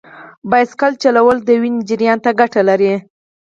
[0.49, 2.93] بایسکل چلول د وینې جریان ته ګټه لري.